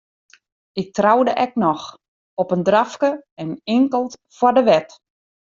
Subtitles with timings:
[0.81, 1.85] Ik troude ek noch,
[2.41, 3.11] op in drafke
[3.43, 4.89] en inkeld foar de wet.